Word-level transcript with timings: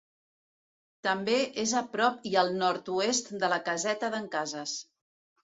També 1.07 1.35
és 1.63 1.73
a 1.81 1.83
prop 1.97 2.25
i 2.31 2.33
al 2.45 2.49
nord-oest 2.63 3.31
de 3.45 3.53
la 3.55 3.61
Caseta 3.69 4.11
d'en 4.17 4.27
Cases. 4.39 4.77